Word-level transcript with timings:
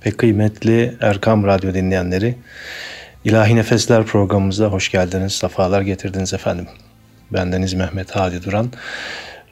Pek 0.00 0.18
kıymetli 0.18 0.94
Erkam 1.00 1.44
Radyo 1.44 1.74
dinleyenleri, 1.74 2.34
İlahi 3.24 3.56
Nefesler 3.56 4.04
programımıza 4.04 4.66
hoş 4.66 4.90
geldiniz, 4.90 5.32
sefalar 5.32 5.82
getirdiniz 5.82 6.34
efendim. 6.34 6.66
Bendeniz 7.30 7.74
Mehmet 7.74 8.10
Hadi 8.10 8.44
Duran. 8.44 8.72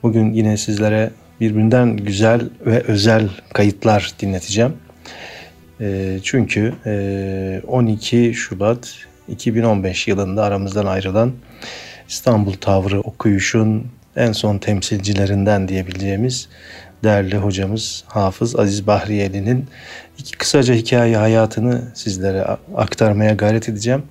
Bugün 0.03 0.33
yine 0.33 0.57
sizlere 0.57 1.11
birbirinden 1.41 1.97
güzel 1.97 2.41
ve 2.67 2.81
özel 2.81 3.29
kayıtlar 3.53 4.15
dinleteceğim. 4.21 4.73
E, 5.81 6.19
çünkü 6.23 6.75
e, 6.87 7.63
12 7.67 8.35
Şubat 8.35 8.95
2015 9.29 10.09
yılında 10.09 10.45
aramızdan 10.45 10.87
ayrılan 10.87 11.33
İstanbul 12.09 12.53
Tavrı 12.53 13.01
okuyuşun 13.01 13.87
en 14.17 14.33
son 14.33 14.59
temsilcilerinden 14.59 15.69
diyebileceğimiz 15.69 16.49
değerli 17.05 17.37
hocamız 17.37 18.05
Hafız 18.07 18.57
Aziz 18.57 18.87
Bahriyeli'nin 18.87 19.67
kısaca 20.39 20.75
hikaye 20.75 21.17
hayatını 21.17 21.83
sizlere 21.95 22.45
aktarmaya 22.77 23.35
gayret 23.35 23.69
edeceğim 23.69 24.03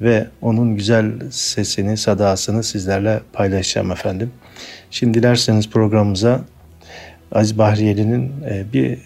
ve 0.00 0.26
onun 0.42 0.76
güzel 0.76 1.30
sesini, 1.30 1.96
sadasını 1.96 2.62
sizlerle 2.62 3.20
paylaşacağım 3.32 3.92
efendim. 3.92 4.30
Şimdi 4.90 5.18
dilerseniz 5.18 5.70
programımıza 5.70 6.40
Aziz 7.32 7.58
Bahriyeli'nin 7.58 8.32
e, 8.50 8.64
bir 8.72 8.98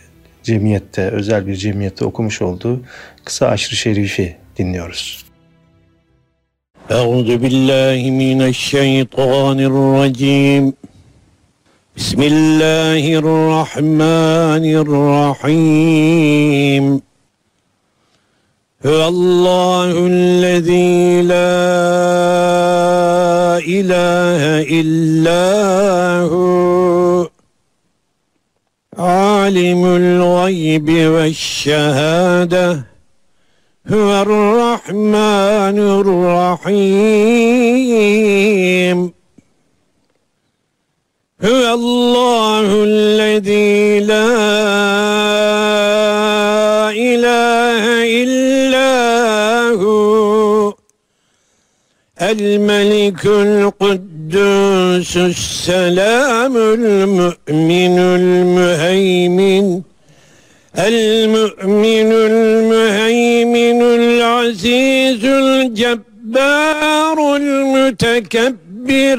cemiyette, 0.43 1.03
özel 1.03 1.47
bir 1.47 1.57
cemiyette 1.57 2.05
okumuş 2.05 2.43
olduğu 2.43 2.83
kısa 3.25 3.49
aşırı 3.49 3.77
şerifi 3.77 4.37
dinliyoruz. 4.59 5.25
Euzu 6.91 7.43
billahi 7.43 8.11
mineşşeytanirracim. 8.11 10.75
بسم 11.99 12.23
الله 12.23 13.19
الرحمن 13.19 14.65
الرحيم. 15.43 17.03
هو 18.87 19.09
الله 19.09 20.07
الذي 20.07 21.23
لا 21.23 21.59
إله 23.59 24.43
إلا 24.81 25.47
هو. 26.31 27.29
عالم 28.99 29.85
الغيب 29.85 30.91
والشهادة. 30.91 32.83
هو 33.93 34.23
الرحمن 34.23 35.79
الرحيم. 35.79 36.79
هو 41.45 41.75
الله 41.75 42.85
الذي 42.85 44.01
لا 44.01 44.27
إله 46.91 47.85
إلا 48.23 48.95
هو. 49.79 50.75
الملك 52.23 53.27
القدوس 53.27 55.17
السلام 55.17 56.57
المؤمن 56.57 57.99
المهيمن. 57.99 59.83
المؤمن 60.79 62.13
المهيمن 62.13 63.83
العزيز 63.83 65.25
الجبار 65.25 67.17
المتكبر. 67.37 69.19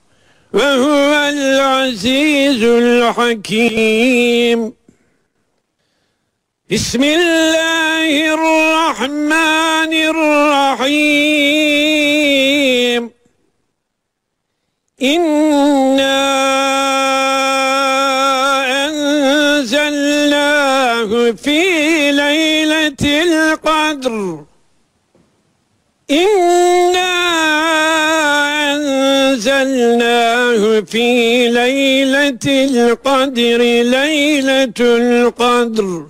وهو 0.53 1.29
العزيز 1.29 2.63
الحكيم. 2.63 4.59
بسم 6.71 7.03
الله 7.03 8.33
الرحمن 8.33 9.93
الرحيم. 10.11 11.21
إنا 15.01 16.21
أنزلناه 18.87 20.31
في 21.31 21.61
ليلة 22.11 23.03
القدر. 23.23 24.45
إنا 26.11 26.70
أنزلناه 29.81 30.81
في 30.81 31.49
ليلة 31.49 32.45
القدر 32.45 33.61
ليلة 33.83 34.79
القدر. 34.79 36.05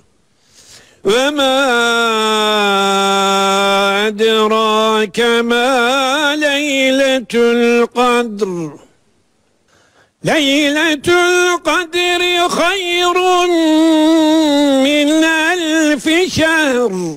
وما 1.04 1.56
أدراك 4.06 5.20
ما 5.20 6.36
ليلة 6.36 7.32
القدر. 7.34 8.72
ليلة 10.24 11.08
القدر 11.08 12.48
خير 12.48 13.14
من 14.84 15.24
ألف 15.24 16.08
شهر. 16.36 17.16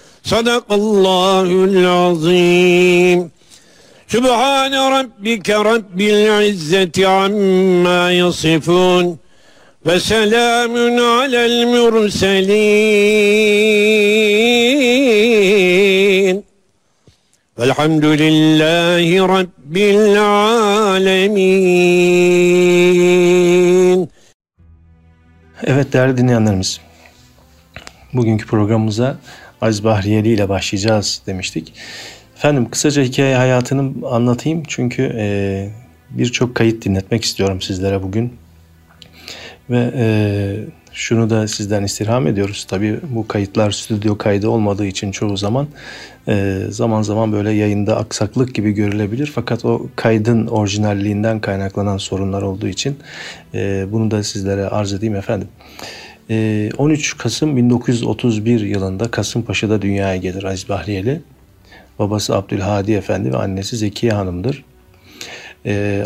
Sadakallahul 0.23 1.85
azim. 1.85 3.31
Sübhane 4.07 4.91
rabbike 4.91 5.53
rabbil 5.53 6.47
izzeti 6.49 7.07
amma 7.07 8.11
yasifun. 8.11 9.19
Ve 9.85 9.99
selamun 9.99 10.97
alel 10.97 11.65
mürselin. 11.65 12.51
Velhamdülillahi 17.59 19.19
rabbil 19.19 20.21
alemin. 20.91 21.71
Evet 25.63 25.93
değerli 25.93 26.17
dinleyenlerimiz, 26.17 26.81
bugünkü 28.13 28.47
programımıza 28.47 29.17
Aziz 29.61 29.83
Bahriyeli 29.83 30.29
ile 30.29 30.49
başlayacağız 30.49 31.21
demiştik. 31.27 31.73
Efendim 32.35 32.69
kısaca 32.71 33.03
hikaye 33.03 33.35
hayatını 33.35 34.07
anlatayım 34.07 34.63
çünkü 34.67 35.15
e, 35.17 35.69
birçok 36.09 36.55
kayıt 36.55 36.85
dinletmek 36.85 37.23
istiyorum 37.23 37.61
sizlere 37.61 38.03
bugün. 38.03 38.33
Ve 39.69 39.91
e, 39.95 40.05
şunu 40.93 41.29
da 41.29 41.47
sizden 41.47 41.83
istirham 41.83 42.27
ediyoruz. 42.27 42.65
Tabii 42.69 42.99
bu 43.09 43.27
kayıtlar 43.27 43.71
stüdyo 43.71 44.17
kaydı 44.17 44.49
olmadığı 44.49 44.85
için 44.85 45.11
çoğu 45.11 45.37
zaman 45.37 45.67
e, 46.27 46.59
zaman 46.69 47.01
zaman 47.01 47.31
böyle 47.31 47.51
yayında 47.51 47.97
aksaklık 47.97 48.55
gibi 48.55 48.71
görülebilir. 48.71 49.31
Fakat 49.35 49.65
o 49.65 49.87
kaydın 49.95 50.47
orijinalliğinden 50.47 51.39
kaynaklanan 51.39 51.97
sorunlar 51.97 52.41
olduğu 52.41 52.67
için 52.67 52.97
e, 53.53 53.85
bunu 53.91 54.11
da 54.11 54.23
sizlere 54.23 54.65
arz 54.65 54.93
edeyim 54.93 55.15
efendim. 55.15 55.47
13 56.31 57.17
Kasım 57.17 57.57
1931 57.57 58.61
yılında 58.61 59.11
Kasımpaşa'da 59.11 59.81
dünyaya 59.81 60.15
gelir 60.15 60.43
Aziz 60.43 60.69
Bahriyeli. 60.69 61.21
Babası 61.99 62.35
Abdülhadi 62.35 62.91
Efendi 62.91 63.33
ve 63.33 63.37
annesi 63.37 63.77
Zekiye 63.77 64.11
Hanım'dır. 64.11 64.65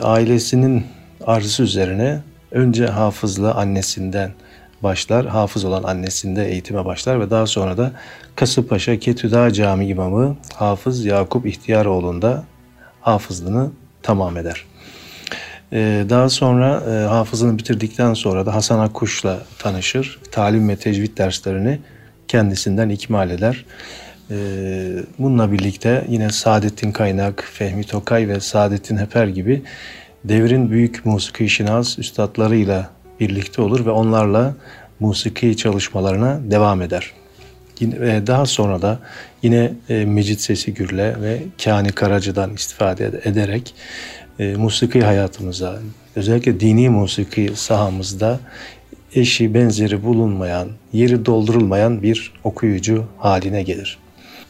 ailesinin 0.04 0.84
arzusu 1.26 1.64
üzerine 1.64 2.20
önce 2.52 2.88
hafızla 2.88 3.56
annesinden 3.56 4.32
başlar. 4.84 5.26
Hafız 5.26 5.66
olan 5.66 5.84
annesinde 5.84 6.48
eğitime 6.52 6.86
başlar 6.86 7.20
ve 7.20 7.30
daha 7.30 7.48
sonra 7.48 7.78
da 7.78 7.92
Kasımpaşa 8.36 9.00
Ketüda 9.00 9.54
Cami 9.54 9.88
imamı 9.88 10.38
Hafız 10.54 11.06
Yakup 11.06 11.46
İhtiyaroğlu'nda 11.46 12.44
hafızlığını 13.02 13.72
tamam 14.04 14.38
eder. 14.38 14.66
Ee, 15.74 16.06
daha 16.10 16.30
sonra 16.30 16.84
e, 16.90 17.08
hafızını 17.08 17.58
bitirdikten 17.58 18.14
sonra 18.14 18.46
da 18.46 18.56
Hasan 18.56 18.80
Akkuş'la 18.80 19.40
tanışır. 19.60 20.20
Talim 20.32 20.70
ve 20.70 20.76
tecvid 20.76 21.18
derslerini 21.18 21.80
kendisinden 22.28 22.90
ikmal 22.90 23.30
eder. 23.30 23.66
Ee, 24.32 24.36
bununla 25.20 25.52
birlikte 25.52 26.06
yine 26.10 26.30
Saadettin 26.30 26.92
Kaynak, 26.92 27.50
Fehmi 27.54 27.84
Tokay 27.84 28.28
ve 28.28 28.40
Saadettin 28.40 28.98
Heper 28.98 29.28
gibi 29.28 29.62
devrin 30.24 30.72
büyük 30.72 31.06
musiki 31.06 31.50
şinas 31.50 32.00
üstadlarıyla 32.00 32.90
birlikte 33.20 33.62
olur 33.62 33.86
ve 33.86 33.90
onlarla 33.90 34.54
musiki 35.00 35.58
çalışmalarına 35.58 36.40
devam 36.52 36.82
eder. 36.82 37.12
Yine, 37.80 38.28
daha 38.28 38.46
sonra 38.46 38.82
da 38.82 39.00
yine 39.44 39.74
e, 39.90 40.06
Mecit 40.06 40.42
Sesi 40.42 40.74
Gürle 40.74 41.16
ve 41.22 41.44
Kani 41.64 41.92
Karacı'dan 41.92 42.54
istifade 42.54 43.12
ederek 43.24 43.74
e, 44.40 44.56
musiki 44.56 45.02
hayatımıza, 45.02 45.80
özellikle 46.16 46.60
dini 46.60 46.90
musiki 46.90 47.52
sahamızda 47.56 48.40
eşi 49.16 49.54
benzeri 49.54 50.04
bulunmayan, 50.04 50.70
yeri 50.94 51.26
doldurulmayan 51.26 52.02
bir 52.02 52.34
okuyucu 52.44 53.06
haline 53.18 53.64
gelir. 53.64 53.98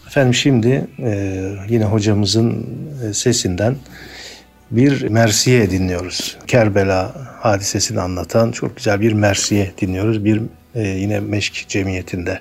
Efendim 0.07 0.33
şimdi 0.33 0.87
e, 0.99 1.41
yine 1.69 1.85
hocamızın 1.85 2.67
e, 3.09 3.13
sesinden 3.13 3.75
bir 4.71 5.09
Mersiye 5.09 5.71
dinliyoruz. 5.71 6.37
Kerbela 6.47 7.15
hadisesini 7.39 8.01
anlatan 8.01 8.51
çok 8.51 8.77
güzel 8.77 9.01
bir 9.01 9.13
Mersiye 9.13 9.71
dinliyoruz. 9.81 10.25
Bir 10.25 10.41
e, 10.75 10.87
yine 10.87 11.19
Meşk 11.19 11.65
Cemiyeti'nde. 11.67 12.39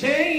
sing. 0.00 0.29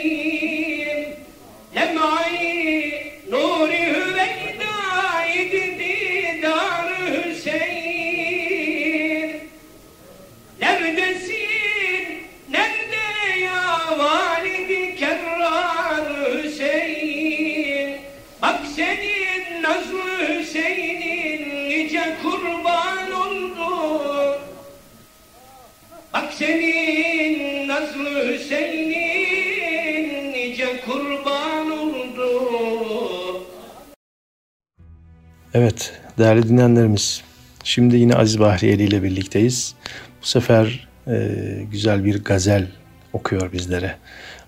Evet 35.53 35.93
değerli 36.17 36.49
dinleyenlerimiz 36.49 37.21
şimdi 37.63 37.97
yine 37.97 38.15
Aziz 38.15 38.39
Bahriyeli 38.39 38.83
ile 38.83 39.03
birlikteyiz. 39.03 39.75
Bu 40.21 40.25
sefer 40.25 40.87
e, 41.07 41.37
güzel 41.71 42.05
bir 42.05 42.23
gazel 42.23 42.67
okuyor 43.13 43.53
bizlere. 43.53 43.95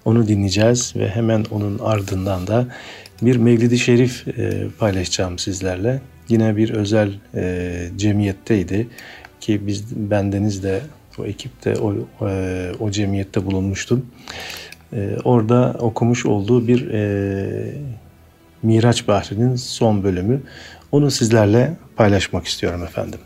Onu 0.05 0.27
dinleyeceğiz 0.27 0.93
ve 0.95 1.10
hemen 1.10 1.45
onun 1.51 1.79
ardından 1.79 2.48
da 2.48 2.67
bir 3.22 3.36
Mevlid-i 3.36 3.79
Şerif 3.79 4.27
e, 4.27 4.67
paylaşacağım 4.79 5.39
sizlerle. 5.39 6.01
Yine 6.29 6.57
bir 6.57 6.69
özel 6.69 7.13
e, 7.36 7.89
cemiyetteydi 7.95 8.88
ki 9.41 9.67
biz 9.67 9.95
bendeniz 9.95 10.63
de 10.63 10.81
o 11.19 11.25
ekipte 11.25 11.75
o, 11.75 11.93
e, 12.27 12.72
o 12.79 12.91
cemiyette 12.91 13.45
bulunmuştum. 13.45 14.05
E, 14.93 15.17
orada 15.24 15.75
okumuş 15.79 16.25
olduğu 16.25 16.67
bir 16.67 16.91
e, 16.91 17.74
Miraç 18.63 19.07
Bahri'nin 19.07 19.55
son 19.55 20.03
bölümü. 20.03 20.41
Onu 20.93 21.12
sizlerle 21.12 21.73
paylaşmak 21.95 22.45
istiyorum 22.47 22.83
efendim. 22.83 23.19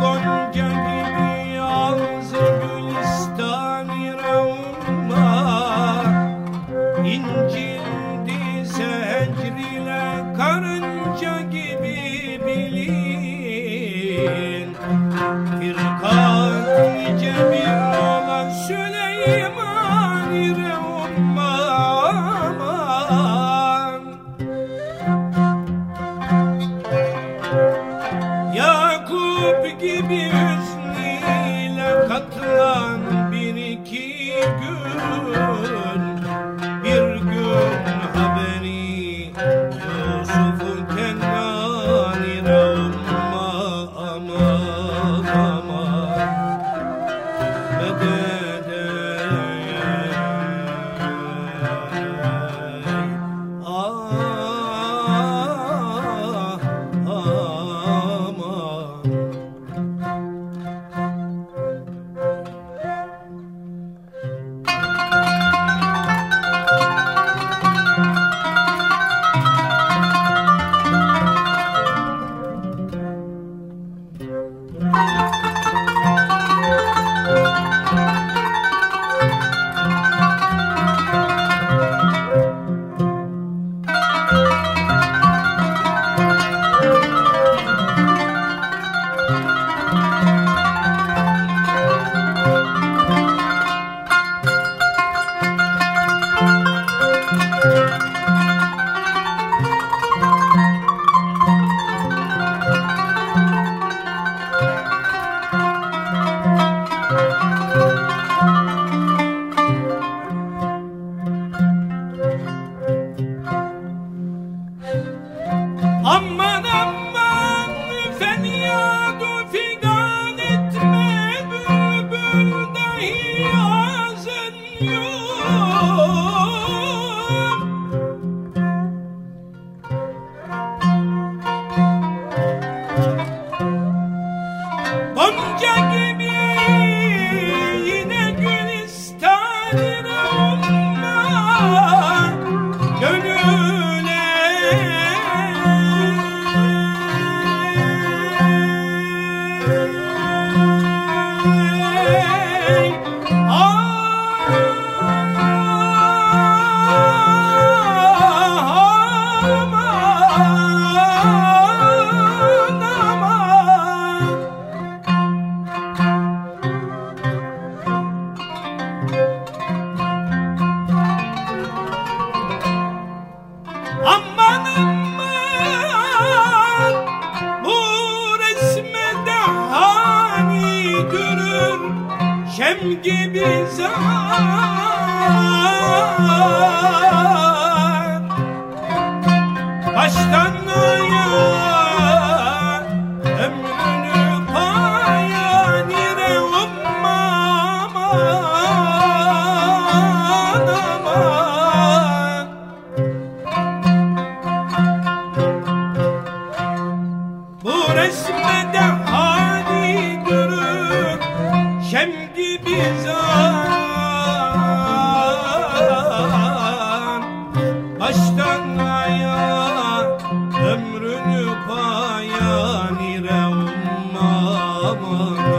Gül 0.00 0.35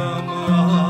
aman 0.08 0.87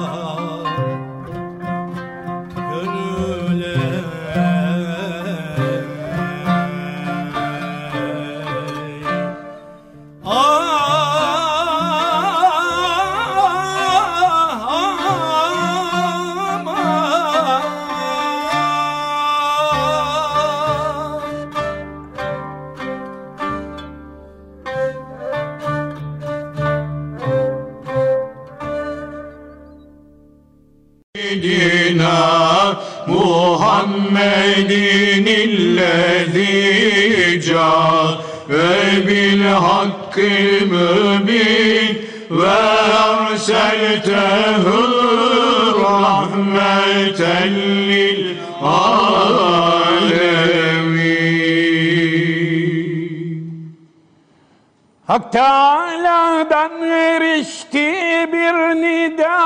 Hak 55.18 55.32
Teâlâ'dan 55.32 56.84
erişti 56.84 57.90
bir 58.34 58.82
nida. 58.82 59.40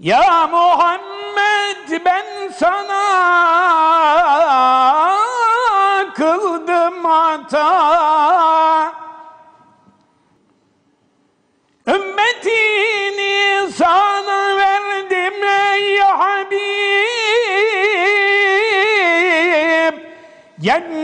Ya 0.00 0.46
Muhammed 0.50 2.04
ben 2.04 2.48
sana 2.56 3.02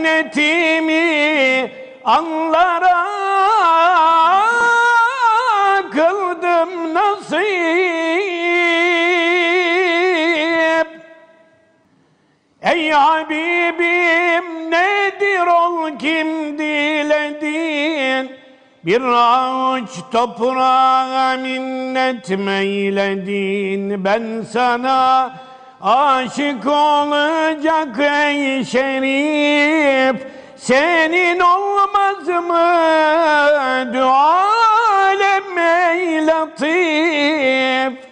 Cennetimi 0.09 1.71
anlara 2.05 3.05
kıldım 5.91 6.93
nasip. 6.93 7.39
Ey 12.61 12.89
Habibim 12.91 14.71
nedir 14.71 15.47
ol 15.47 15.97
kim 15.99 16.57
diledin? 16.57 18.31
Bir 18.85 19.01
avuç 19.01 19.89
toprağa 20.11 21.37
minnet 21.37 22.29
meyledin. 22.29 24.05
Ben 24.05 24.41
sana 24.53 25.48
aşık 25.81 26.67
olacak 26.67 27.99
ey 27.99 28.65
şerif 28.65 30.27
Senin 30.57 31.39
olmaz 31.39 32.27
mı 32.27 33.93
dualem 33.93 35.57
ey 35.57 36.27
latif 36.27 38.09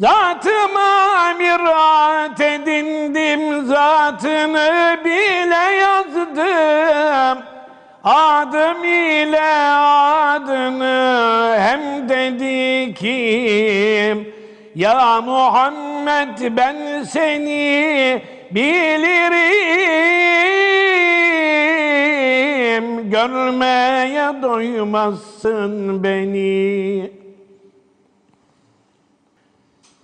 Zatıma 0.00 1.34
mirat 1.38 2.40
edindim, 2.40 3.66
zatını 3.66 4.98
bile 5.04 5.74
yazdım. 5.76 7.44
Adım 8.04 8.84
ile 8.84 9.52
adını 10.30 11.56
hem 11.58 12.08
dedi 12.08 12.94
kim? 12.94 14.35
Ya 14.76 15.20
Muhammed 15.24 16.56
ben 16.56 17.02
seni 17.02 18.22
bilirim. 18.50 19.40
Görmeye 23.10 24.42
doymazsın 24.42 26.02
beni. 26.02 27.10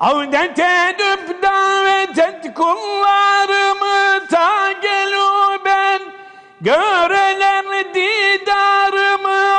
Avdet 0.01 0.59
edip 0.59 1.43
davet 1.43 2.19
et 2.19 2.55
kullarımı 2.55 4.27
ta 4.31 4.73
gelu 4.73 5.59
ben 5.65 6.01
Göreler 6.63 7.65
didarımı 7.95 9.53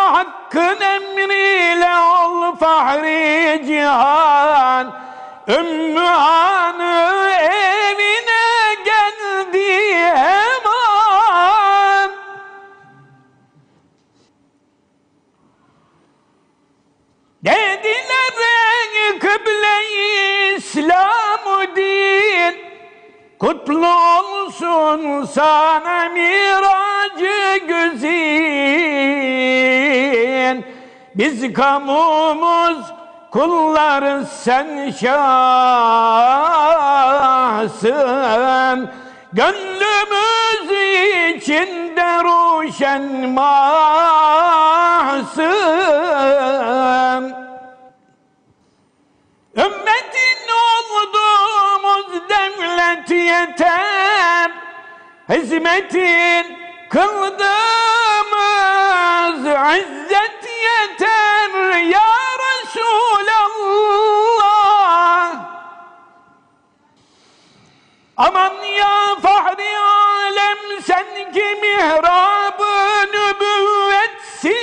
hakkın 0.53 0.81
emriyle 0.81 1.95
ol 1.95 2.55
fahri 2.55 3.65
cihan. 3.67 5.03
Ümmü 5.47 5.99
Hanı 5.99 7.31
evine 7.41 8.75
geldi 8.85 9.95
hemen 10.05 10.83
Dediler 17.45 19.19
kıble-i 19.19 20.55
İslam 20.55 21.75
din 21.75 22.52
Kutlu 23.43 23.87
olsun 23.87 25.25
sana 25.25 26.09
miracı 26.09 27.57
güzin. 27.67 28.13
Biz 31.15 31.53
kamumuz 31.53 32.77
kulları 33.31 34.25
sen 34.25 34.91
şahsın. 34.91 35.19
Gönlümüz 39.33 40.71
içinde 41.35 42.23
ruşen 42.23 43.29
mahsın. 43.29 44.53
Olduğumuz 49.57 50.12
devlet 52.29 53.09
yeter 53.09 54.51
Hizmetin 55.29 56.57
kıldığımız 56.89 57.43
izzet 59.79 60.43
yeter 60.63 61.77
Ya 61.77 62.09
Resulallah. 62.43 63.53
Aman 68.17 68.53
ya 68.79 69.15
fahri 69.21 69.77
alem 69.77 70.57
sen 70.83 71.31
ki 71.33 71.57
mihrabı 71.61 72.73
nübüvvetsin. 73.13 74.53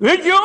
Vücudunla 0.00 0.37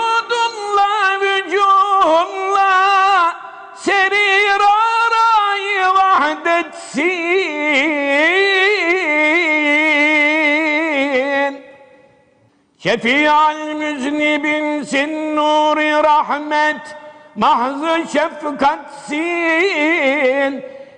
Şefi'al 12.84 13.74
müznibinsin 13.74 15.36
nuri 15.36 16.04
rahmet 16.04 16.98
Mahzı 17.36 18.04
şefkatsin 18.14 19.24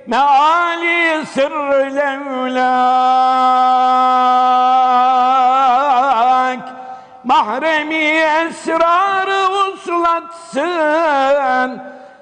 Meali 0.08 1.26
sırrı 1.26 1.96
levlak. 1.96 2.66
Mahremi 7.24 7.96
esrarı 7.96 9.50
uslatsın 9.74 10.62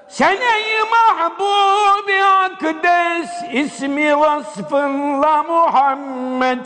Sen 0.08 0.36
ey 0.36 0.80
mahbubi 0.90 2.22
akdes 2.24 3.30
ismi 3.52 4.18
vasfınla 4.18 5.42
Muhammedsin 5.42 6.64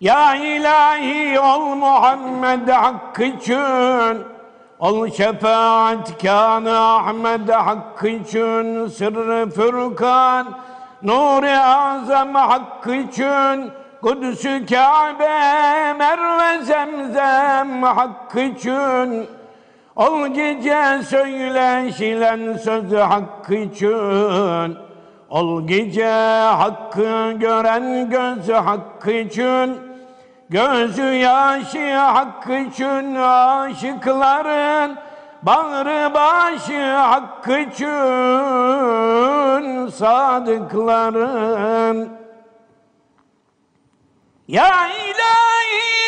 ya 0.00 0.34
ilahi 0.34 1.40
ol 1.40 1.74
Muhammed 1.74 2.68
hakkı 2.68 3.24
için 3.24 4.18
Ol 4.78 5.10
şefaatkanı 5.10 6.78
Ahmed 6.78 7.48
hakkı 7.48 8.08
için 8.08 8.86
Sırrı 8.88 9.50
Furkan 9.50 10.46
Nuri 11.02 11.58
Azam 11.58 12.34
hakkı 12.34 12.94
için 12.94 13.70
Kudüs-ü 14.02 14.66
Kabe 14.66 15.92
Merve 15.98 16.64
Zemzem 16.64 17.82
hakkı 17.82 18.40
için. 18.40 19.26
Ol 19.96 20.26
gece 20.26 21.02
söyleşilen 21.08 22.56
söz 22.56 22.92
hakkı 22.92 23.54
için 23.54 24.76
Ol 25.30 25.66
gece 25.66 26.10
hakkı 26.58 27.32
gören 27.32 28.10
göz 28.10 28.48
hakkı 28.48 29.10
için 29.10 29.87
Gözü 30.50 31.02
yaşı 31.02 31.94
hakkı 31.94 32.54
için 32.54 33.14
aşıkların 33.14 34.98
Bağrı 35.42 36.14
başı 36.14 36.92
hakkı 36.92 37.58
için 37.58 37.86
sadıkların. 39.88 41.38
Ya 44.48 44.88
ilahi 44.88 46.07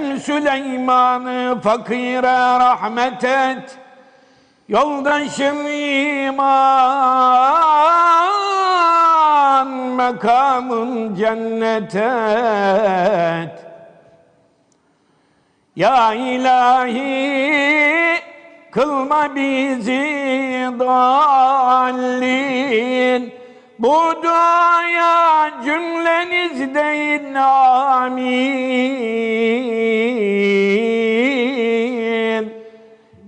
Hem 0.00 0.20
Süleyman'ı 0.20 1.60
fakire 1.60 2.58
rahmet 2.60 3.24
et. 3.24 3.78
Yoldaşım 4.68 5.66
iman 5.66 6.58
Mekamın 9.68 11.14
cennet 11.14 11.94
et. 11.94 13.66
Ya 15.76 16.14
ilahi 16.14 17.40
kılma 18.70 19.34
bizi 19.34 20.70
dallin 20.78 22.20
Bu 23.82 24.22
duaya 24.22 25.50
cümleniz 25.64 26.74
deyin 26.74 27.34
amin. 27.34 28.30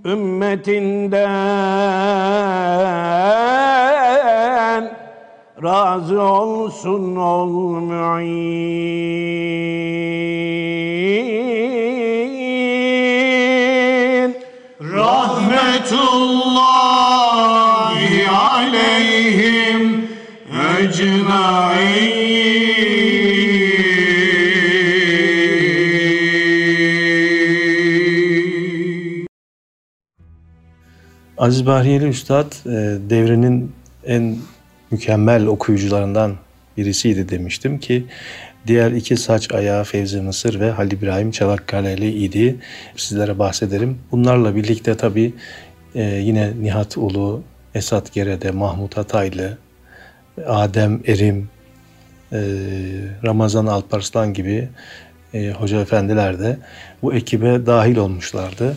Ümmetinden 0.04 1.22
razı 5.62 6.22
olsun 6.22 7.16
ol 7.16 7.50
mu'in 7.80 8.72
Rahmetullahi 14.80 16.31
Aziz 31.38 31.66
Bahriyeli 31.66 32.06
Üstad 32.06 32.52
e, 32.66 32.70
devrinin 33.10 33.72
en 34.06 34.36
mükemmel 34.90 35.46
okuyucularından 35.46 36.36
birisiydi 36.76 37.28
demiştim 37.28 37.78
ki 37.78 38.06
diğer 38.66 38.92
iki 38.92 39.16
saç 39.16 39.52
ayağı 39.52 39.84
Fevzi 39.84 40.20
Mısır 40.20 40.60
ve 40.60 40.70
Halil 40.70 40.92
İbrahim 40.92 41.30
Çanakkale'li 41.30 42.10
idi. 42.10 42.56
Sizlere 42.96 43.38
bahsederim. 43.38 43.98
Bunlarla 44.12 44.56
birlikte 44.56 44.96
tabi 44.96 45.34
yine 45.94 46.52
Nihat 46.60 46.96
Ulu, 46.96 47.42
Esat 47.74 48.12
Gerede, 48.12 48.50
Mahmut 48.50 48.96
Hataylı, 48.96 49.58
Adem 50.46 51.00
Erim, 51.06 51.48
e, 52.32 52.38
Ramazan 53.24 53.66
Alparslan 53.66 54.34
gibi 54.34 54.68
e, 55.34 55.50
hoca 55.50 55.80
efendiler 55.80 56.38
de 56.38 56.56
bu 57.02 57.14
ekibe 57.14 57.66
dahil 57.66 57.96
olmuşlardı. 57.96 58.76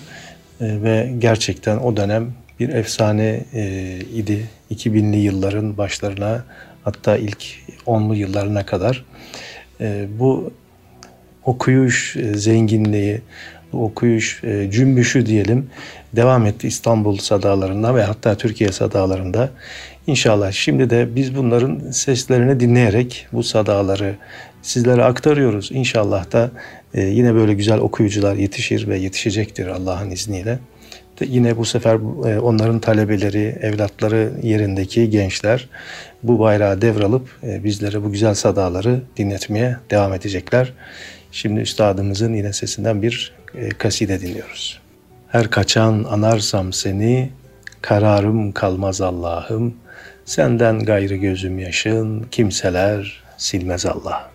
E, 0.61 0.81
ve 0.83 1.13
gerçekten 1.19 1.77
o 1.77 1.97
dönem 1.97 2.33
bir 2.59 2.69
efsane 2.69 3.43
idi. 4.13 4.49
2000'li 4.71 5.17
yılların 5.17 5.77
başlarına 5.77 6.43
hatta 6.83 7.17
ilk 7.17 7.45
10'lu 7.87 8.15
yıllarına 8.15 8.65
kadar 8.65 9.05
bu 10.19 10.53
okuyuş 11.43 12.17
zenginliği, 12.33 13.21
okuyuş 13.73 14.41
cümbüşü 14.69 15.25
diyelim 15.25 15.69
devam 16.15 16.45
etti 16.45 16.67
İstanbul 16.67 17.17
sadalarında 17.17 17.95
ve 17.95 18.03
hatta 18.03 18.37
Türkiye 18.37 18.71
sadalarında. 18.71 19.49
İnşallah 20.07 20.51
şimdi 20.51 20.89
de 20.89 21.15
biz 21.15 21.35
bunların 21.35 21.91
seslerini 21.91 22.59
dinleyerek 22.59 23.27
bu 23.33 23.43
sadaları 23.43 24.15
sizlere 24.61 25.03
aktarıyoruz. 25.03 25.69
İnşallah 25.71 26.31
da 26.31 26.51
e, 26.93 27.01
yine 27.01 27.35
böyle 27.35 27.53
güzel 27.53 27.77
okuyucular 27.77 28.35
yetişir 28.35 28.87
ve 28.87 28.97
yetişecektir 28.97 29.67
Allah'ın 29.67 30.11
izniyle. 30.11 30.59
De 31.19 31.25
yine 31.25 31.57
bu 31.57 31.65
sefer 31.65 31.95
e, 32.29 32.39
onların 32.39 32.79
talebeleri, 32.79 33.57
evlatları 33.61 34.31
yerindeki 34.43 35.09
gençler 35.09 35.69
bu 36.23 36.39
bayrağı 36.39 36.81
devralıp 36.81 37.29
e, 37.43 37.63
bizlere 37.63 38.03
bu 38.03 38.11
güzel 38.11 38.33
sadaları 38.33 39.01
dinletmeye 39.17 39.77
devam 39.91 40.13
edecekler. 40.13 40.73
Şimdi 41.31 41.59
üstadımızın 41.59 42.33
yine 42.33 42.53
sesinden 42.53 43.01
bir 43.01 43.33
kaside 43.77 44.21
dinliyoruz. 44.21 44.79
Her 45.27 45.49
kaçan 45.49 46.03
anarsam 46.09 46.73
seni, 46.73 47.29
kararım 47.81 48.51
kalmaz 48.51 49.01
Allah'ım. 49.01 49.73
Senden 50.25 50.79
gayrı 50.79 51.15
gözüm 51.15 51.59
yaşın, 51.59 52.23
kimseler 52.31 53.23
silmez 53.37 53.85
Allah. 53.85 54.34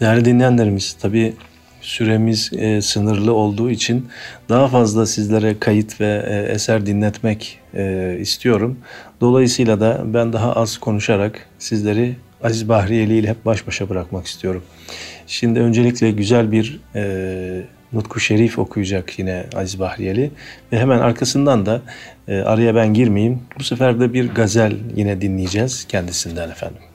Değerli 0.00 0.24
dinleyenlerimiz 0.24 0.96
tabii 1.00 1.34
süremiz 1.80 2.50
e, 2.52 2.82
sınırlı 2.82 3.32
olduğu 3.34 3.70
için 3.70 4.08
daha 4.48 4.68
fazla 4.68 5.06
sizlere 5.06 5.58
kayıt 5.58 6.00
ve 6.00 6.24
e, 6.28 6.52
eser 6.52 6.86
dinletmek 6.86 7.60
e, 7.74 8.16
istiyorum. 8.20 8.78
Dolayısıyla 9.20 9.80
da 9.80 10.02
ben 10.04 10.32
daha 10.32 10.52
az 10.52 10.78
konuşarak 10.78 11.48
sizleri 11.58 12.16
Aziz 12.42 12.68
Bahriyeli 12.68 13.18
ile 13.18 13.28
hep 13.28 13.44
baş 13.44 13.66
başa 13.66 13.88
bırakmak 13.88 14.26
istiyorum. 14.26 14.62
Şimdi 15.26 15.60
öncelikle 15.60 16.10
güzel 16.10 16.52
bir 16.52 16.80
e, 16.94 17.62
Nutku 17.92 18.20
Şerif 18.20 18.58
okuyacak 18.58 19.18
yine 19.18 19.46
Aziz 19.56 19.80
Bahriyeli 19.80 20.30
ve 20.72 20.78
hemen 20.78 20.98
arkasından 20.98 21.66
da 21.66 21.82
e, 22.28 22.38
araya 22.38 22.74
ben 22.74 22.94
girmeyeyim. 22.94 23.42
Bu 23.58 23.64
sefer 23.64 24.00
de 24.00 24.12
bir 24.12 24.28
gazel 24.28 24.76
yine 24.96 25.20
dinleyeceğiz 25.20 25.84
kendisinden 25.84 26.50
efendim. 26.50 26.87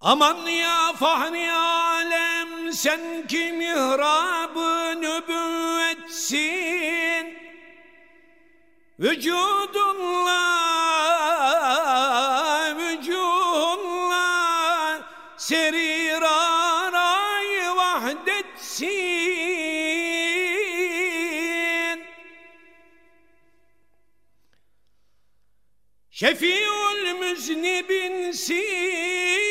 Aman 0.00 0.46
ya 0.46 0.92
fahri 0.92 1.52
alem 1.52 2.72
sen 2.72 3.26
ki 3.26 3.52
mihrabı 3.52 5.00
nübüvvetsin. 5.00 6.38
Vücudunla 9.00 10.44
vücudunla 12.78 14.28
serir 15.36 16.22
aray 16.22 17.76
vahdetsin. 17.76 18.88
Şefiül 26.10 27.12
müznibinsin 27.20 29.47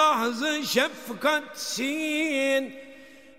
mahzı 0.00 0.62
şefkatsin 0.66 1.82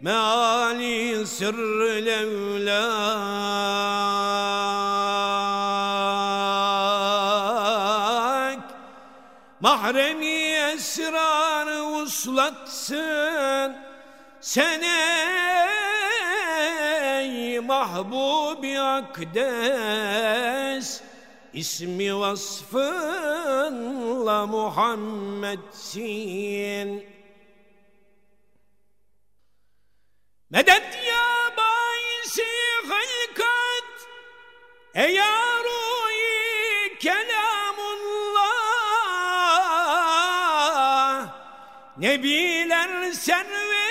Meali 0.01 1.27
sırrı 1.27 2.05
levlak 2.05 2.81
Mahremi 9.59 10.35
esrarı 10.73 11.83
uslatsın 11.83 13.75
Sen 14.41 14.81
ey 17.21 17.59
mahbubi 17.59 18.79
akdes 18.79 20.60
ismi 21.53 22.19
vasfınla 22.19 23.27
Muhammedsin. 24.47 25.61
Medet 30.49 30.99
ya 31.07 31.27
baisi 31.57 32.47
hılkat 32.83 34.07
Ey 34.95 35.17
ruhi 35.63 36.97
kelamullah 36.99 38.51
Nebiler 41.97 43.11
serveri 43.11 43.90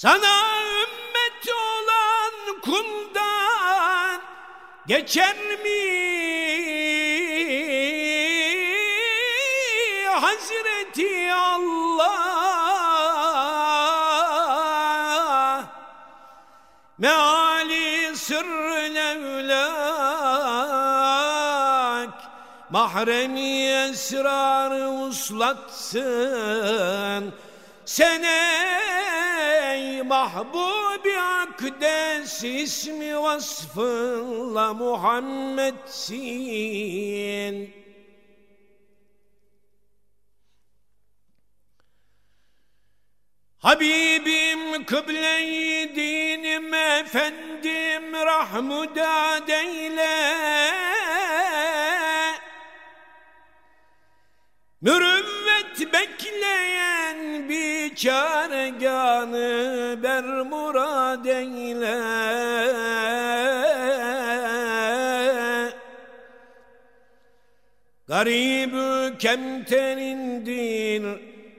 Sana 0.00 0.34
ümmet 0.64 1.44
olan 1.48 2.60
kuldan 2.60 4.20
geçer 4.86 5.36
mi? 5.36 5.82
Hazreti 10.08 11.32
Allah 11.32 12.14
Meali 16.98 18.16
sırrı 18.16 18.94
levlak 18.94 19.60
Mahremi 22.70 23.66
esrarı 23.66 24.88
uslatsın 24.88 26.10
Sen 27.96 28.22
ey 28.22 30.02
mahbubi 30.02 31.14
akdes 31.18 32.44
ismi 32.44 33.12
vasfınla 33.22 34.74
Muhammedsin? 34.74 36.14
Habibim 43.58 44.84
kıble-i 44.84 45.96
dinim 45.96 46.74
efendim 46.74 48.12
rahmudad 48.14 49.48
eyle 49.48 50.16
Mürüvvet 54.80 55.92
bekleyen 55.92 56.89
bir 58.00 58.04
çareganı 58.04 59.98
bermurad 60.02 61.24
eyle. 61.24 62.00
Garibü 68.08 69.18
kemterindir 69.18 71.04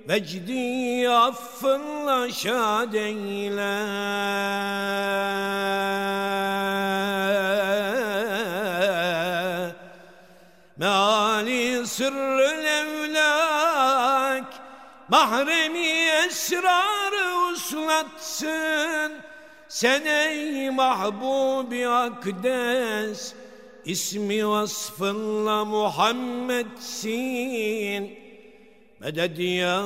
Vecdi 0.09 1.09
affınla 1.09 2.31
şad 2.31 2.93
eyle. 2.93 3.81
Meali 10.77 11.87
sırrı 11.87 12.40
Mahremi 15.11 15.87
esrarı 16.25 17.51
uslatsın. 17.51 19.11
Sen 19.67 20.05
ey 20.05 20.69
mahbubi 20.69 21.87
akdes 21.87 23.33
ismi 23.85 24.47
vasfınla 24.47 25.65
Muhammedsin 25.65 27.01
Meded 28.99 29.37
ya 29.37 29.81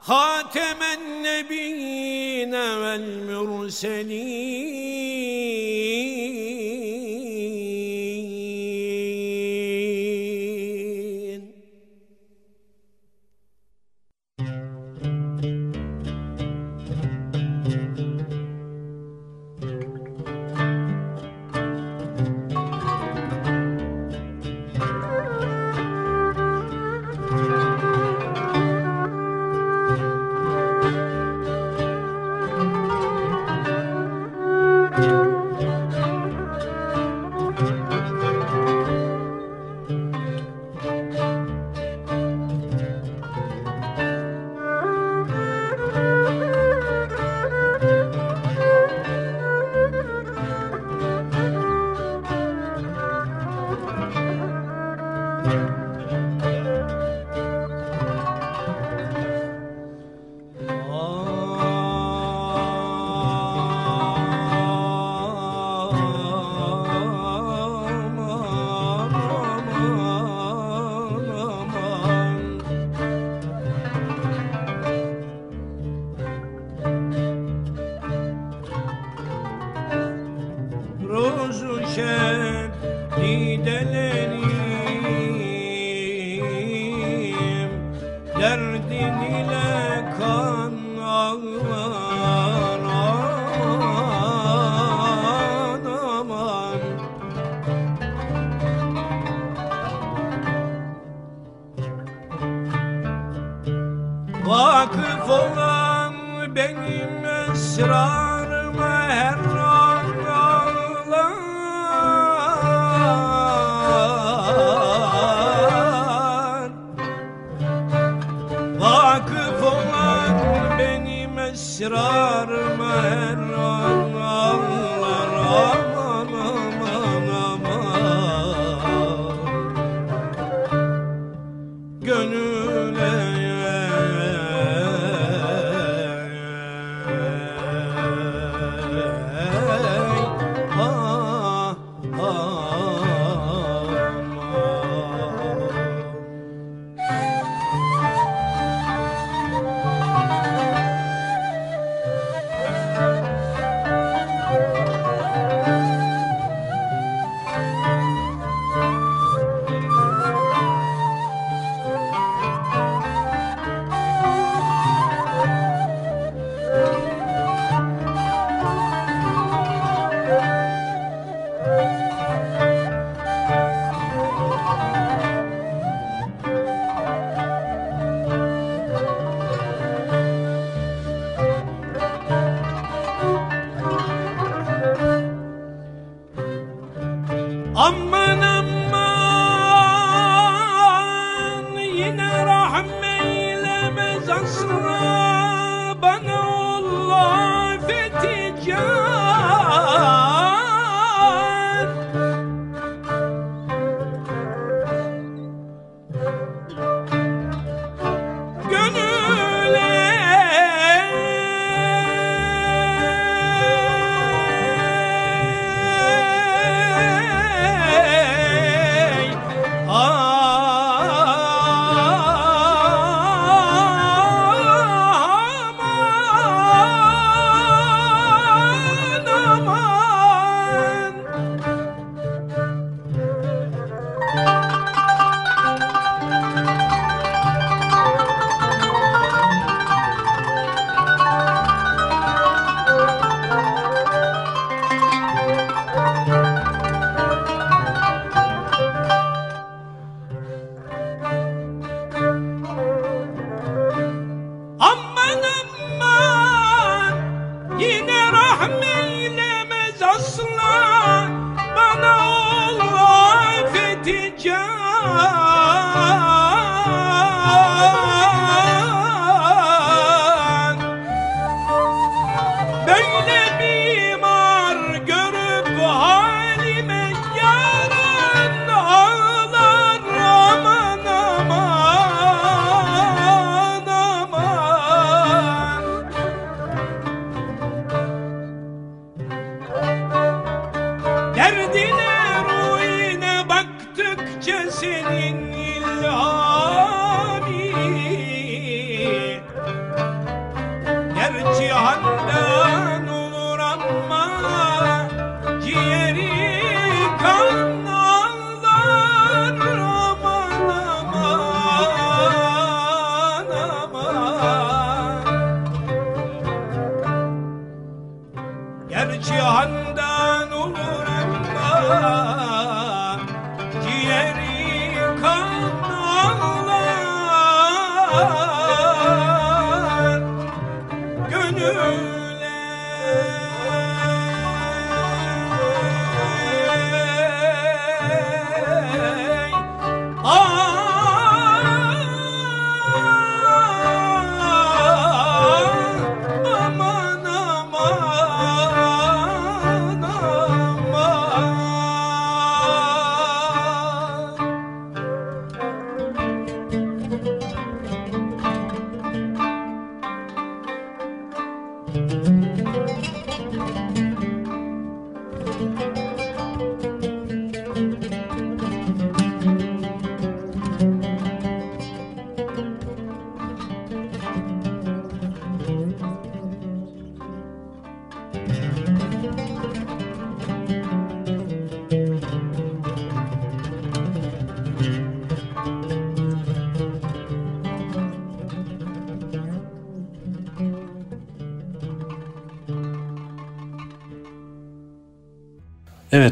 Hatemen 0.00 1.22
nebiyyine 1.22 2.80
vel 2.80 3.06
murselin 3.30 4.45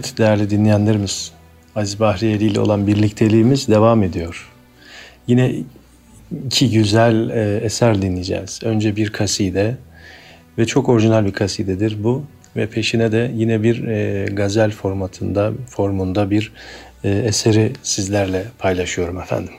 Evet 0.03 0.13
değerli 0.17 0.49
dinleyenlerimiz, 0.49 1.31
Aziz 1.75 1.99
Bahriyeli 1.99 2.45
ile 2.45 2.59
olan 2.59 2.87
birlikteliğimiz 2.87 3.67
devam 3.67 4.03
ediyor. 4.03 4.51
Yine 5.27 5.55
iki 6.45 6.71
güzel 6.71 7.29
e, 7.29 7.57
eser 7.57 8.01
dinleyeceğiz. 8.01 8.59
Önce 8.63 8.95
bir 8.95 9.09
kaside 9.09 9.77
ve 10.57 10.65
çok 10.65 10.89
orijinal 10.89 11.25
bir 11.25 11.33
kasidedir 11.33 12.03
bu 12.03 12.23
ve 12.55 12.67
peşine 12.67 13.11
de 13.11 13.31
yine 13.35 13.63
bir 13.63 13.87
e, 13.87 14.25
gazel 14.25 14.71
formatında 14.71 15.51
formunda 15.69 16.29
bir 16.29 16.51
e, 17.03 17.09
eseri 17.09 17.73
sizlerle 17.83 18.43
paylaşıyorum 18.59 19.19
efendim. 19.19 19.53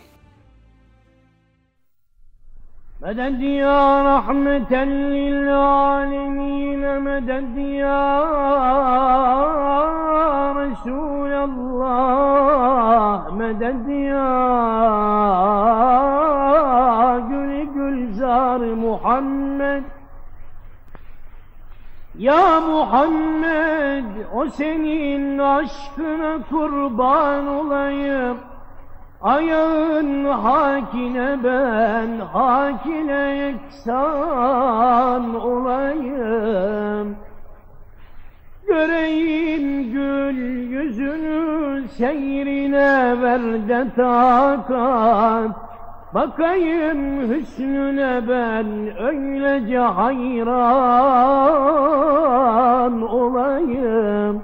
مدد 3.06 3.42
يا 3.42 3.82
رحمة 4.12 4.72
للعالمين 5.16 6.82
مدد 7.06 7.56
يا 7.84 8.04
رسول 10.74 11.32
الله 11.32 13.34
مدد 13.34 13.88
يا 13.88 14.30
gül 17.28 17.64
gülzar 17.74 18.60
Muhammed 18.60 19.82
Ya 22.18 22.60
Muhammed 22.60 24.04
o 24.34 24.46
senin 24.48 25.38
aşkına 25.38 26.38
kurban 26.50 27.46
olayım 27.46 28.36
Ayağın 29.22 30.24
hakine 30.24 31.44
ben 31.44 32.18
hakine 32.32 33.52
yeksan 33.82 35.40
olayım 35.40 37.16
Göreyim 38.67 39.91
gül 39.91 40.37
yüzünü 40.71 41.87
seyrine 41.87 43.21
ver 43.21 43.69
de 43.69 43.85
takat. 43.95 45.51
Bakayım 46.13 47.29
hüsnüne 47.29 48.21
ben 48.29 48.97
öylece 48.99 49.77
hayran 49.77 50.51
olayım. 53.01 54.43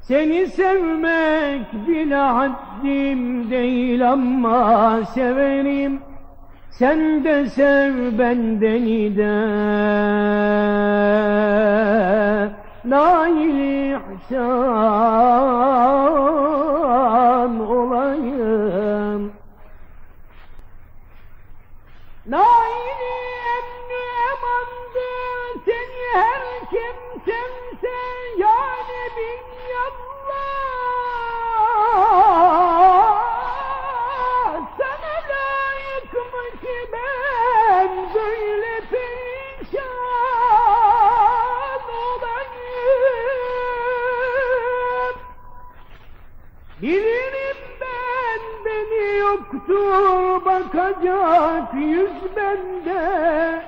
Seni 0.00 0.46
sevmek 0.46 1.88
bile 1.88 2.16
haddim 2.16 3.50
değil 3.50 4.12
ama 4.12 5.00
severim. 5.04 6.00
Sen 6.70 7.24
de 7.24 7.46
sev 7.46 8.18
bendeni 8.18 9.16
de 9.16 9.34
Nail 12.88 14.00
ihsan 14.14 14.40
olayım. 17.70 19.32
Naili 22.26 23.14
emni 23.56 24.04
emandı 24.28 25.10
seni 25.64 26.02
her 26.14 26.42
kim 26.70 26.98
sevse 27.24 27.96
yani 28.38 29.00
bin 29.16 29.44
Bilirim 46.82 47.56
ben 47.80 48.40
beni 48.64 49.18
yoktur 49.18 50.44
bakacak 50.44 51.74
yüz 51.74 52.36
bende. 52.36 53.62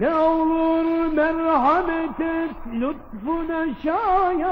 Ne 0.00 0.14
olur 0.14 1.12
merhamet 1.12 2.20
et 2.20 2.56
lütfuna 2.72 3.66
şayan 3.82 4.44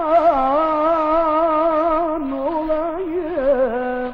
olayım. 2.33 4.13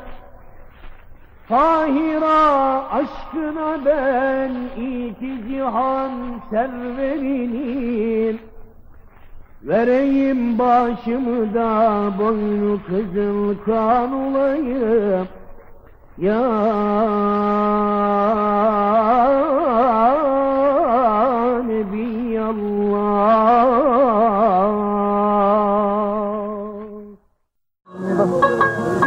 Tahira 1.49 2.85
aşkına 2.91 3.85
ben 3.85 4.53
iki 4.77 5.49
cihan 5.49 6.13
serverinin 6.51 8.41
Vereyim 9.65 10.59
başımı 10.59 11.55
da 11.55 12.13
boynu 12.19 12.79
kızıl 12.87 13.55
kan 13.67 14.13
olayım 14.13 15.29
Ya 16.19 16.41
Nebiyallah 21.67 22.75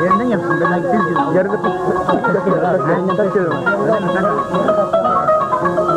Yerinden 0.03 0.25
yapsın. 0.25 0.59
Ben 0.61 0.77
gideriz 0.77 1.07
diyorum. 1.07 1.35
Yarın 1.35 1.51
da 1.51 1.59
Aynen 2.93 3.15
takıyorum. 3.15 3.57
Öyle 3.81 3.99
mi? 3.99 4.07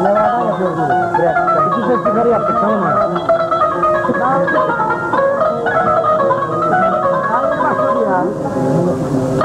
Nelerden 0.02 0.44
yapıyoruz 0.44 0.76
bunu? 0.78 1.18
Biraz. 1.18 1.36
İki 1.66 1.86
ses 1.86 2.06
yukarı 2.06 2.28
yaptık 2.28 2.56
tamam 2.61 2.80
mı? 2.80 3.20
Başladı 7.62 8.05
ya. 8.07 9.39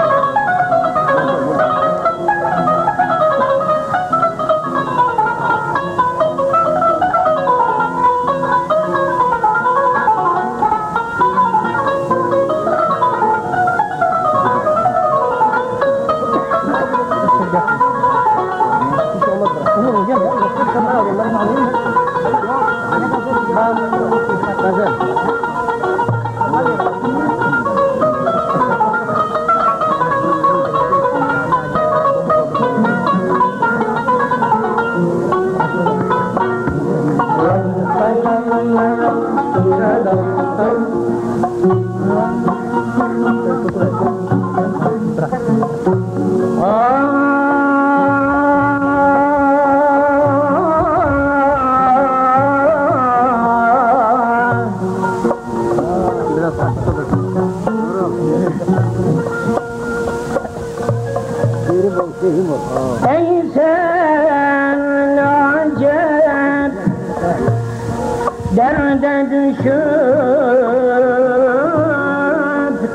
Derde 69.02 69.50
düşüp 69.50 69.66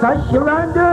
taşla 0.00 0.89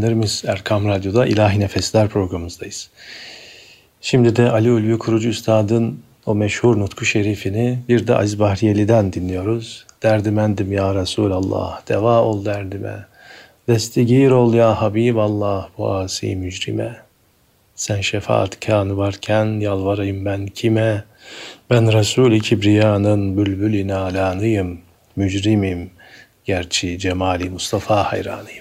dinleyenlerimiz 0.00 0.42
Erkam 0.46 0.88
Radyo'da 0.88 1.26
İlahi 1.26 1.60
Nefesler 1.60 2.08
programımızdayız. 2.08 2.90
Şimdi 4.00 4.36
de 4.36 4.50
Ali 4.50 4.72
Ulvi 4.72 4.98
Kurucu 4.98 5.28
Üstad'ın 5.28 6.00
o 6.26 6.34
meşhur 6.34 6.78
nutku 6.78 7.04
şerifini 7.04 7.78
bir 7.88 8.06
de 8.06 8.16
Aziz 8.16 8.38
Bahriyeli'den 8.38 9.12
dinliyoruz. 9.12 9.86
Derdimendim 10.02 10.72
ya 10.72 10.94
Resulallah, 10.94 11.88
deva 11.88 12.22
ol 12.22 12.44
derdime. 12.44 13.06
Destigir 13.68 14.30
ol 14.30 14.54
ya 14.54 14.82
Habiballah 14.82 15.68
bu 15.78 15.90
asi 15.90 16.36
mücrime. 16.36 16.96
Sen 17.74 18.00
şefaat 18.00 18.60
kanı 18.60 18.96
varken 18.96 19.60
yalvarayım 19.60 20.24
ben 20.24 20.46
kime? 20.46 21.04
Ben 21.70 21.92
Resul-i 21.92 22.40
Kibriya'nın 22.40 23.36
bülbül-i 23.36 23.88
nalanıyım, 23.88 24.80
mücrimim. 25.16 25.90
Gerçi 26.44 26.98
cemali 26.98 27.50
Mustafa 27.50 28.12
hayranıyım. 28.12 28.59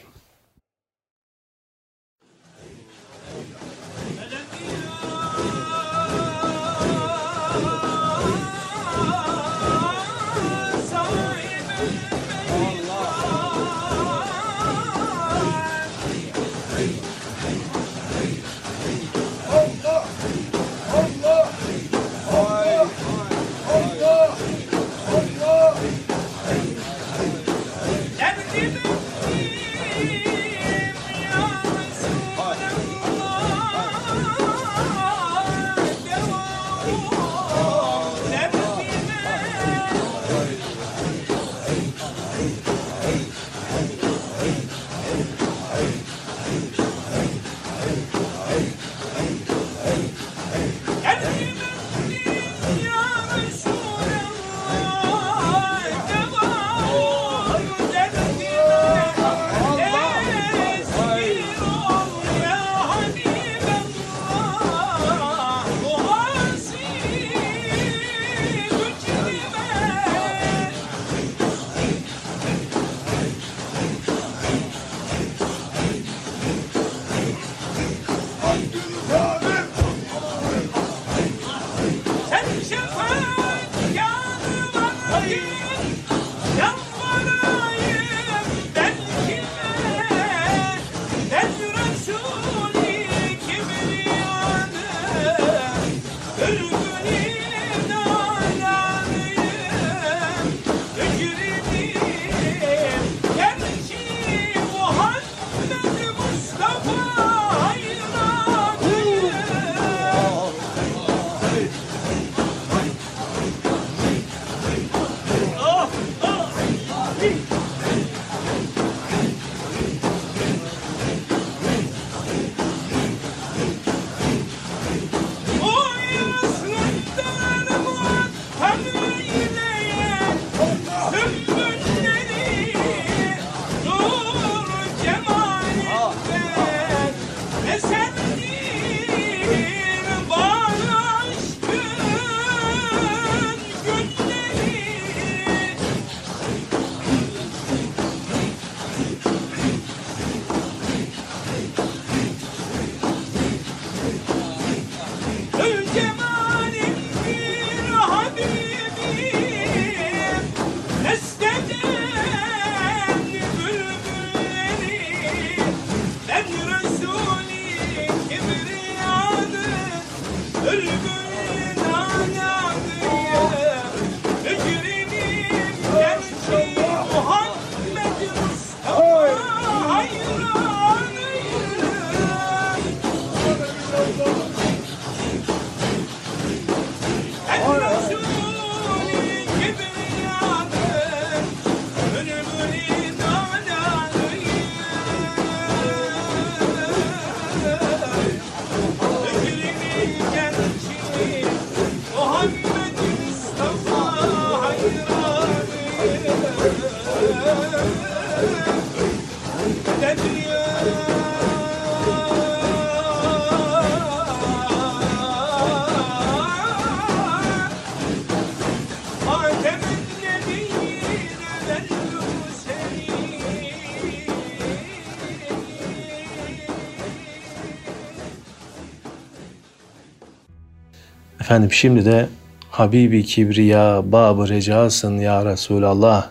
Efendim 231.50 231.72
şimdi 231.72 232.06
de 232.06 232.30
Habibi 232.72 233.26
Kibriya, 233.26 234.02
Bab-ı 234.06 234.50
Recasın 234.50 235.18
Ya 235.18 235.46
Resulallah 235.46 236.30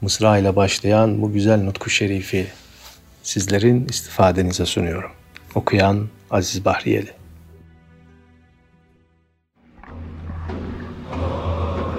Mısra 0.00 0.38
ile 0.38 0.56
başlayan 0.56 1.22
bu 1.22 1.32
güzel 1.32 1.62
nutku 1.62 1.90
şerifi 1.90 2.46
sizlerin 3.22 3.88
istifadenize 3.88 4.66
sunuyorum. 4.66 5.10
Okuyan 5.54 6.08
Aziz 6.30 6.64
Bahriyeli. 6.64 7.10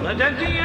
Medeniyet 0.04 0.63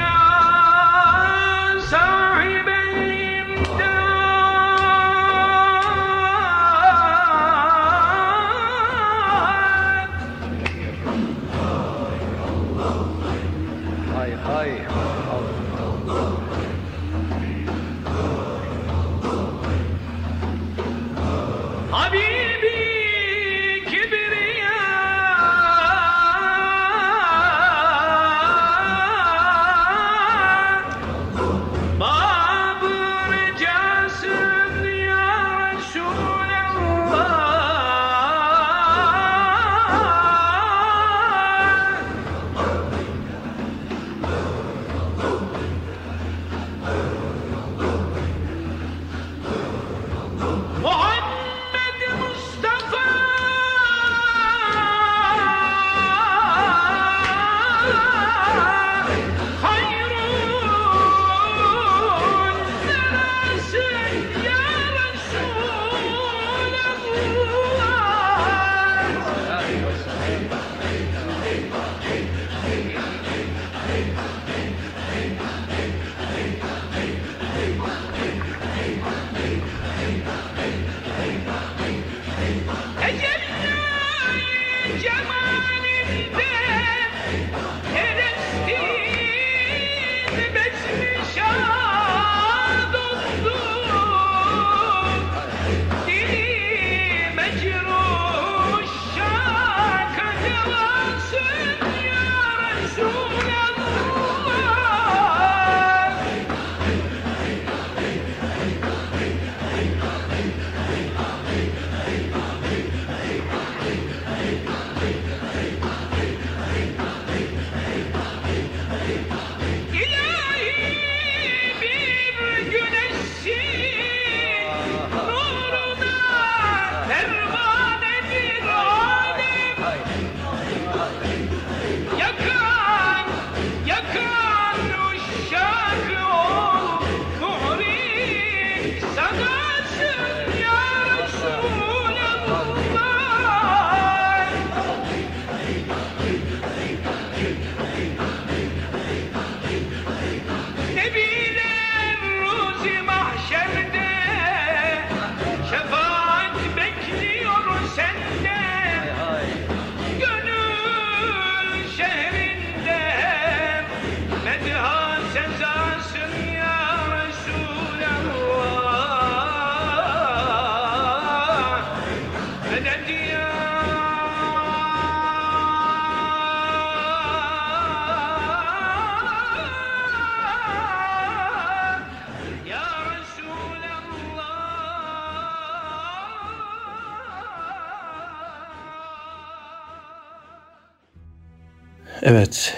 Evet, 192.30 192.74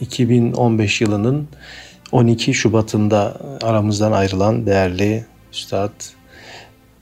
2015 0.00 1.00
yılının 1.00 1.48
12 2.12 2.54
Şubat'ında 2.54 3.36
aramızdan 3.62 4.12
ayrılan 4.12 4.66
değerli 4.66 5.24
Üstad, 5.52 5.92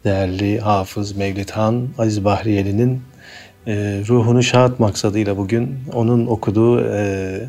değerli 0.05 0.61
Hafız 0.61 1.16
Mevlid 1.16 1.51
Han 1.51 1.88
Aziz 1.99 2.24
Bahriyeli'nin 2.24 3.03
e, 3.66 3.72
ruhunu 4.09 4.43
şahat 4.43 4.80
maksadıyla 4.80 5.36
bugün 5.36 5.78
onun 5.93 6.26
okuduğu 6.26 6.80
e, 6.80 7.49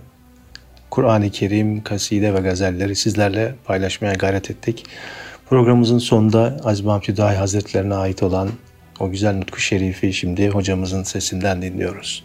Kur'an-ı 0.90 1.30
Kerim, 1.30 1.84
kaside 1.84 2.34
ve 2.34 2.40
gazelleri 2.40 2.96
sizlerle 2.96 3.56
paylaşmaya 3.66 4.14
gayret 4.14 4.52
ettik. 4.52 4.86
Programımızın 5.50 6.00
sonunda 6.00 6.58
Aziz 6.64 6.86
Mahmut 6.86 7.20
Hazretlerine 7.20 7.96
ait 7.96 8.24
olan 8.24 8.50
o 9.00 9.12
güzel 9.12 9.36
nutku 9.36 9.60
şerifi 9.60 10.14
şimdi 10.14 10.50
hocamızın 10.50 11.04
sesinden 11.04 11.62
dinliyoruz. 11.62 12.24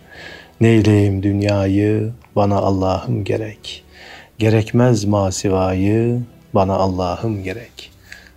Neyleyim 0.61 1.23
dünyayı, 1.23 2.13
bana 2.37 2.57
Allah'ım 2.57 3.25
gerek. 3.25 3.85
Gerekmez 4.39 5.05
masivayı, 5.05 6.21
bana 6.55 6.75
Allah'ım 6.75 7.43
gerek. 7.43 7.91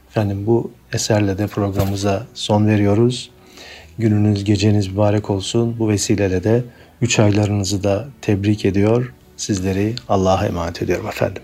Efendim 0.10 0.44
bu 0.48 0.72
eserle 0.94 1.38
de 1.38 1.48
programımıza 1.48 2.24
son 2.34 2.68
veriyoruz. 2.68 3.32
Gününüz, 3.98 4.44
geceniz 4.44 4.88
mübarek 4.88 5.30
olsun. 5.30 5.76
Bu 5.80 5.90
vesileyle 5.90 6.44
de 6.44 6.64
üç 7.02 7.20
aylarınızı 7.20 7.84
da 7.84 8.08
tebrik 8.22 8.66
ediyor. 8.66 9.14
Sizleri 9.38 9.96
Allah'a 10.10 10.46
emanet 10.46 10.82
ediyorum 10.82 11.08
efendim. 11.08 11.44